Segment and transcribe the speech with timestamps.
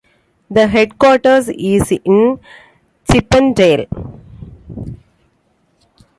[0.49, 2.39] The headquarters is in
[3.11, 3.85] Chippendale.